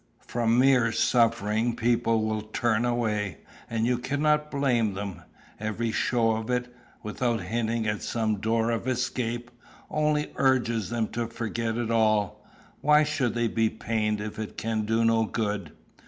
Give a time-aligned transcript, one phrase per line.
[0.25, 3.37] From mere suffering people will turn away,
[3.69, 5.21] and you cannot blame them.
[5.59, 9.51] Every show of it, without hinting at some door of escape,
[9.91, 12.43] only urges them to forget it all.
[12.79, 15.71] Why should they be pained if it can do no good?"